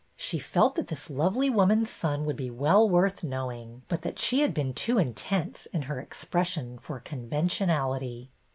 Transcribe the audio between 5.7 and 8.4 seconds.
her expression for conventionality.